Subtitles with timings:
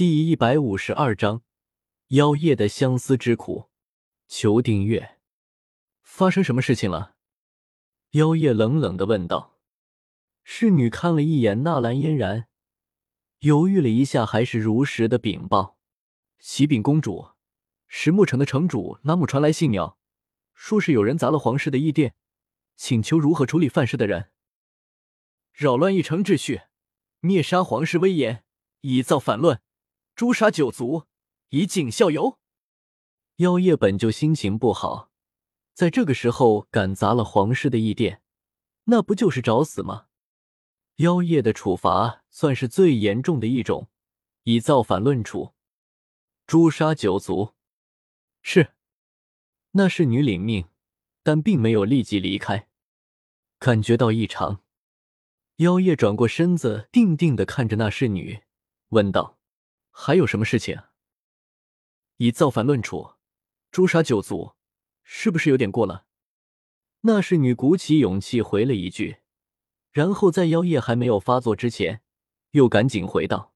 [0.00, 1.42] 第一百五十二章
[2.08, 3.68] 妖夜的相思之苦。
[4.26, 5.18] 求订阅。
[6.00, 7.16] 发生什么事情了？
[8.12, 9.58] 妖夜冷冷的问道。
[10.42, 12.48] 侍女看了一眼纳兰嫣然，
[13.40, 15.76] 犹豫了一下，还是如实的禀报
[16.40, 17.32] ：“启禀公主，
[17.86, 19.98] 石墨城的城主拉木传来信鸟，
[20.54, 22.14] 说是有人砸了皇室的义殿，
[22.74, 24.30] 请求如何处理犯事的人。
[25.52, 26.62] 扰乱一城秩序，
[27.20, 28.42] 灭杀皇室威严，
[28.80, 29.60] 以造反乱，
[30.14, 31.06] 诛杀九族，
[31.50, 32.38] 以儆效尤。”
[33.36, 35.10] 妖夜本就心情不好，
[35.72, 38.22] 在这个时候敢砸了皇室的义殿，
[38.84, 40.06] 那不就是找死吗？
[40.96, 43.88] 妖夜的处罚算是最严重的一种，
[44.42, 45.54] 以造反论处，
[46.46, 47.54] 诛杀九族。
[48.42, 48.74] 是，
[49.70, 50.68] 那侍女领命，
[51.22, 52.68] 但并没有立即离开。
[53.58, 54.62] 感觉到异常，
[55.56, 58.42] 妖夜转过身子，定定的看着那侍女，
[58.88, 59.38] 问道
[59.90, 60.80] ：“还有什么事情？
[62.16, 63.14] 以造反论处，
[63.70, 64.54] 诛杀九族，
[65.02, 66.06] 是不是有点过了？”
[67.02, 69.18] 那侍女鼓起勇气回了一句。
[69.90, 72.02] 然后在妖夜还没有发作之前，
[72.50, 73.54] 又赶紧回道：“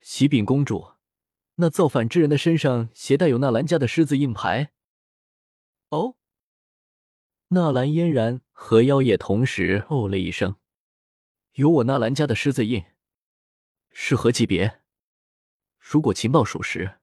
[0.00, 0.92] 启禀公主，
[1.56, 4.72] 那造反之人的身上携带有纳兰家的狮子印牌。”
[5.90, 6.16] 哦，
[7.48, 10.56] 纳兰嫣然和妖夜同时哦了一声
[11.54, 12.84] ：“有我纳兰家的狮子印，
[13.90, 14.81] 是何级别？
[15.82, 17.00] 如果情报属实，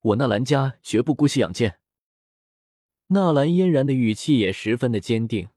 [0.00, 1.78] 我纳兰家绝不姑息养奸。”
[3.08, 5.48] 纳兰嫣然的语气也十分的坚定。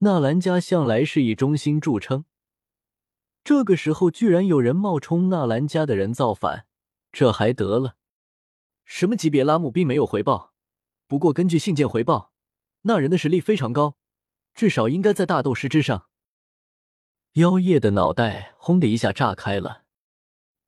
[0.00, 2.26] 纳兰家向来是以忠心著称，
[3.42, 6.66] 这个时候居然有人冒充纳兰家的人造反，
[7.10, 7.96] 这还得了？
[8.84, 9.42] 什么级别？
[9.42, 10.52] 拉姆并没有回报，
[11.06, 12.32] 不过根据信件回报，
[12.82, 13.96] 那人的实力非常高，
[14.52, 16.08] 至少应该在大斗师之上。
[17.34, 19.81] 妖夜的脑袋轰的一下炸开了，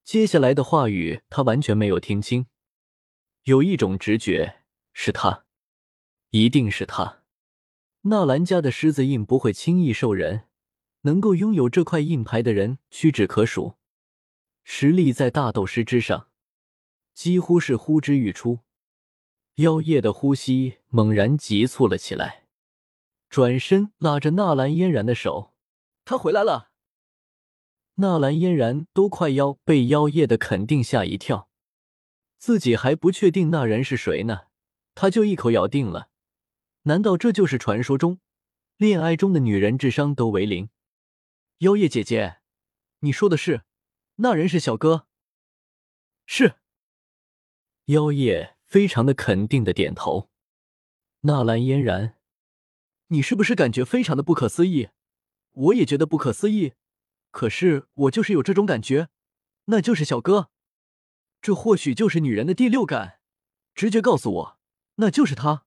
[0.05, 2.47] 接下来的话语他完全没有听清，
[3.45, 5.47] 有一种直觉，是他，
[6.29, 7.23] 一定是他。
[8.03, 10.47] 纳兰家的狮子印不会轻易受人，
[11.03, 13.77] 能够拥有这块印牌的人屈指可数，
[14.63, 16.29] 实力在大斗师之上，
[17.14, 18.61] 几乎是呼之欲出。
[19.55, 22.45] 妖夜的呼吸猛然急促了起来，
[23.31, 25.55] 转身拉着纳兰嫣然的手
[26.05, 26.73] ：“他回来了。”
[27.97, 31.49] 纳兰嫣然都快要被妖夜的肯定吓一跳，
[32.39, 34.47] 自己还不确定那人是谁呢，
[34.95, 36.11] 他就一口咬定了。
[36.83, 38.19] 难道这就是传说中
[38.77, 40.69] 恋爱中的女人智商都为零？
[41.59, 42.39] 妖夜姐姐，
[43.01, 43.63] 你说的是
[44.17, 45.07] 那人是小哥？
[46.27, 46.57] 是。
[47.87, 50.31] 妖夜非常的肯定的点头。
[51.21, 52.17] 纳兰嫣然，
[53.09, 54.89] 你是不是感觉非常的不可思议？
[55.53, 56.73] 我也觉得不可思议，
[57.34, 59.08] 可是我就是有这种感觉，
[59.64, 60.50] 那就是小哥。
[61.42, 63.18] 这或许就是女人的第六感，
[63.74, 64.58] 直觉告诉我，
[64.95, 65.67] 那就是他。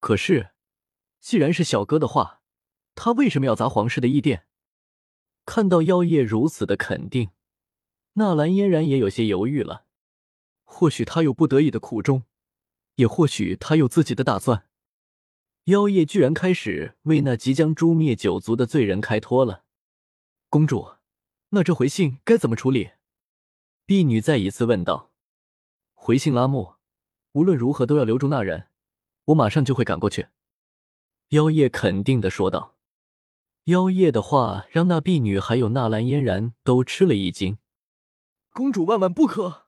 [0.00, 0.52] 可是，
[1.20, 2.40] 既然是小哥的话，
[2.94, 4.46] 他为什么要砸皇室的义殿？
[5.44, 7.32] 看到妖夜如此的肯定，
[8.14, 9.84] 纳兰嫣然也有些犹豫了。
[10.64, 12.22] 或许他有不得已的苦衷，
[12.94, 14.66] 也或许他有自己的打算。
[15.64, 19.66] 妖夜居然开始为那即将诛灭九族的罪人开脱了。
[20.50, 20.94] 公主，
[21.50, 22.92] 那这回信该怎么处理？
[23.84, 25.12] 婢女再一次问道。
[25.92, 26.76] 回信拉木，
[27.32, 28.68] 无论如何都要留住那人。
[29.26, 30.28] 我马上就会赶过去。”
[31.30, 32.76] 妖夜肯定的说道。
[33.64, 37.58] 妖夜的话让那婢女还有纳兰嫣然都吃了一惊。
[38.54, 39.66] 公主万万不可，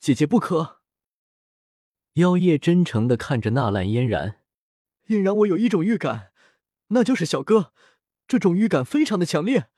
[0.00, 0.80] 姐姐不可。
[2.14, 4.40] 妖夜真诚的看着纳兰嫣然，
[5.08, 6.32] 嫣然，我有一种预感，
[6.88, 7.74] 那就是小哥。
[8.26, 9.68] 这种预感非常的强烈，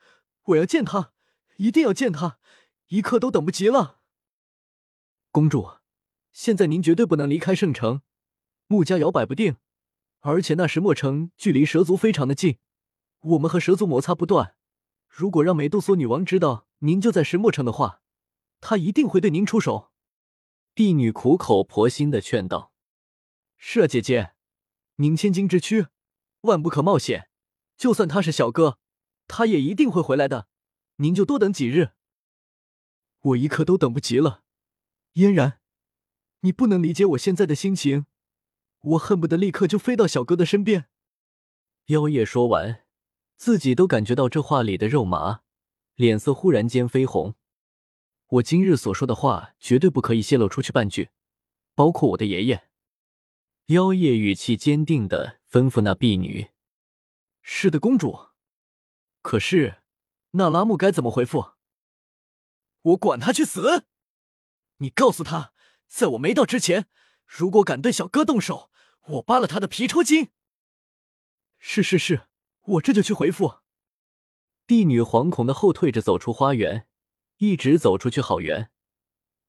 [0.43, 1.11] 我要见他，
[1.57, 2.39] 一定要见他，
[2.87, 3.99] 一刻都等不及了。
[5.31, 5.77] 公主，
[6.31, 8.01] 现在您绝对不能离开圣城。
[8.67, 9.57] 穆家摇摆不定，
[10.21, 12.57] 而且那石墨城距离蛇族非常的近，
[13.21, 14.55] 我们和蛇族摩擦不断。
[15.07, 18.01] 如果让美杜莎女王知道您就在石墨城的话，
[18.61, 19.91] 她一定会对您出手。
[20.73, 22.73] 婢女苦口婆心的劝道
[23.57, 24.33] ：“是啊，姐姐，
[24.95, 25.87] 您千金之躯，
[26.41, 27.29] 万不可冒险。
[27.77, 28.79] 就算他是小哥，
[29.27, 30.47] 他也一定会回来的。
[30.97, 31.91] 您就多等几日。
[33.19, 34.43] 我一刻都等不及了。
[35.13, 35.59] 嫣然，
[36.41, 38.05] 你不能理解我现在的心情。”
[38.85, 40.89] 我恨不得立刻就飞到小哥的身边。
[41.87, 42.85] 妖夜说完，
[43.35, 45.41] 自己都感觉到这话里的肉麻，
[45.95, 47.33] 脸色忽然间绯红。
[48.27, 51.09] 我今日所说的话绝对不可以泄露出去半句，
[51.73, 52.67] 包括我的爷爷。
[53.67, 56.49] 妖夜语气坚定的吩咐那婢女
[57.47, 58.29] ：“是的，公主。
[59.21, 59.83] 可是
[60.31, 61.51] 那拉木该怎么回复？
[62.81, 63.85] 我管他去死！
[64.77, 65.53] 你告诉他，
[65.87, 66.87] 在我没到之前，
[67.27, 68.71] 如果敢对小哥动手，
[69.09, 70.31] 我扒了他的皮抽筋。
[71.59, 72.27] 是是是，
[72.61, 73.59] 我这就去回复。
[74.65, 76.87] 帝女惶恐的后退着走出花园，
[77.37, 78.71] 一直走出去好远，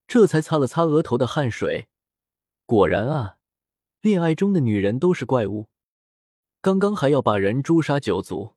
[0.07, 1.89] 这才擦了擦额头的汗水。
[2.67, 3.39] 果然啊，
[4.03, 5.71] 恋爱中的女人都是怪物。
[6.67, 8.57] 刚刚还要把人诛杀九族，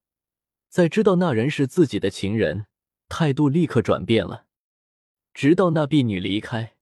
[0.67, 2.65] 在知道那人是自己的情人，
[3.07, 4.47] 态度立刻转变了。
[5.31, 6.75] 直到那婢女离开，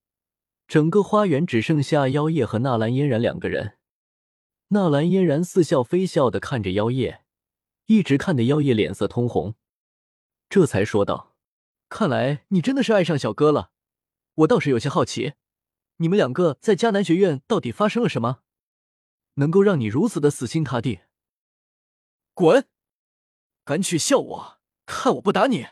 [0.70, 3.74] 整个花园只剩下妖夜和纳兰嫣然两个人。
[4.70, 7.26] 纳兰嫣然似笑非笑的看着妖夜，
[7.88, 9.56] 一直看的妖夜脸色通红，
[10.48, 11.36] 这才说道
[11.90, 13.72] ：“看来你真的是爱上小哥了，
[14.36, 15.34] 我倒是有些好奇，
[15.98, 18.40] 你们两个在迦南学院到底发生了什么，
[19.34, 21.00] 能够让你如此的死心塌地？”
[22.38, 22.70] 滚！
[23.64, 25.70] 敢取笑我，看我不打你！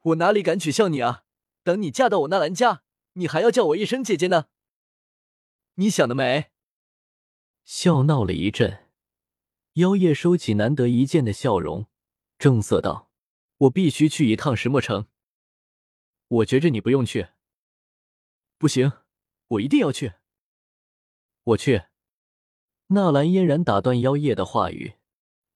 [0.00, 1.24] 我哪里敢取笑你啊？
[1.62, 4.46] 等你嫁到我纳兰家，你还要叫我一声姐姐呢。
[5.74, 6.52] 你想得美！
[7.66, 8.88] 笑闹了一阵，
[9.74, 11.86] 妖夜收起难得一见的笑容，
[12.38, 13.10] 正色道
[13.68, 15.06] ：“我必须去一趟石墨城。
[16.28, 17.28] 我觉着你不用去。
[18.56, 18.90] 不行，
[19.48, 20.14] 我一定要去。
[21.42, 21.82] 我去。”
[22.88, 24.94] 纳兰嫣然打断妖夜的话语：“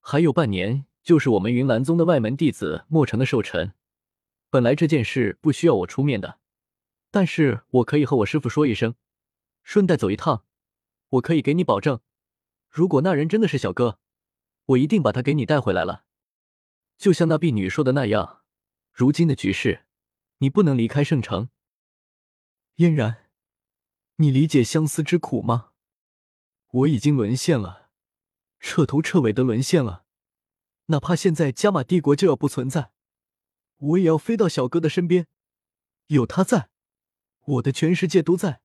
[0.00, 3.74] 还有半年，就是我们云岚宗的外门弟子墨城的寿辰。
[4.50, 6.40] 本来这件事不需要我出面的，
[7.10, 8.94] 但是我可以和我师傅说一声，
[9.62, 10.44] 顺带走一趟。”
[11.10, 12.00] 我可以给你保证，
[12.68, 13.98] 如果那人真的是小哥，
[14.66, 16.04] 我一定把他给你带回来了。
[16.96, 18.42] 就像那婢女说的那样，
[18.92, 19.86] 如今的局势，
[20.38, 21.48] 你不能离开圣城。
[22.76, 23.26] 嫣然，
[24.18, 25.70] 你理解相思之苦吗？
[26.70, 27.79] 我已经沦陷了，
[28.60, 30.04] 彻头彻尾的沦陷了。
[30.86, 32.92] 哪怕现在加玛帝国就要不存在，
[33.78, 35.26] 我也要飞到小哥的身边。
[36.08, 36.70] 有他在，
[37.44, 38.60] 我的全世界都在；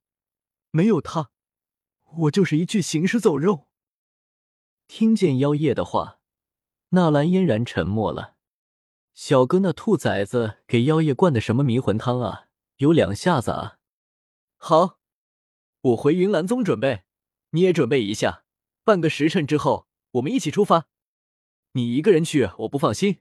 [0.71, 1.31] 没有他。
[2.17, 3.67] 我就是一具行尸走肉。
[4.87, 6.19] 听见妖夜的话，
[6.89, 8.35] 纳兰嫣然沉默了。
[9.13, 12.47] 小哥，那兔崽子给妖夜灌的什么迷魂汤啊？
[12.77, 13.77] 有两下子啊！
[14.57, 14.99] 好，
[15.81, 17.03] 我回云岚宗准备，
[17.51, 18.44] 你也准备一下。
[18.85, 20.85] 半个时辰之后，我们一起出发。
[21.71, 23.17] 你一个人去，我不放心。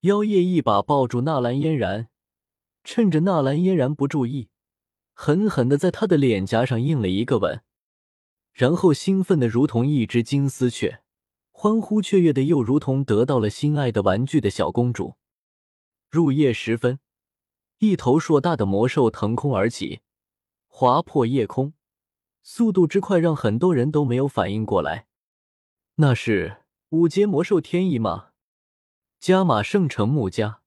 [0.00, 2.10] 妖夜一把抱住纳兰嫣然，
[2.84, 4.50] 趁着纳兰嫣然不注意。
[5.14, 7.62] 狠狠的在他的脸颊上印了一个吻，
[8.52, 11.02] 然后兴奋的如同一只金丝雀，
[11.50, 15.14] 欢呼雀跃的又如同得到了心爱的玩具的小公主。
[16.10, 16.98] 入夜时分，
[17.78, 20.02] 一头硕大的魔兽腾空而起，
[20.68, 21.72] 划破夜空，
[22.46, 25.06] 速度之快让很多人都没有反应过来。
[25.96, 26.58] 那是
[26.90, 28.32] 五阶魔兽天翼吗，
[29.18, 30.60] 加马圣城穆家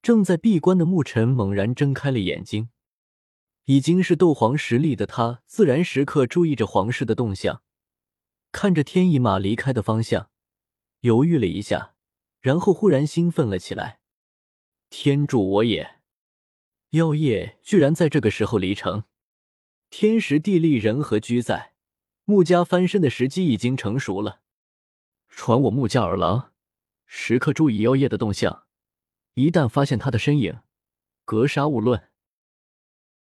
[0.00, 2.70] 正在闭关的牧尘猛然睁开了眼睛。
[3.66, 7.62] 已经是斗皇实力的他，自然时刻注意着皇室的动向，
[8.50, 10.30] 看着天翼马离开的方向，
[11.00, 11.94] 犹豫了一下，
[12.40, 14.00] 然后忽然兴奋了起来。
[14.90, 16.00] 天助我也！
[16.90, 19.04] 妖夜居然在这个时候离城，
[19.96, 21.74] 天时地利人和俱在，
[22.24, 24.40] 穆家翻身的时机已经成熟了。
[25.28, 26.50] 传我穆家儿郎，
[27.06, 28.64] 时刻注意妖夜的动向，
[29.34, 30.58] 一旦发现他的身影，
[31.24, 32.08] 格杀勿论。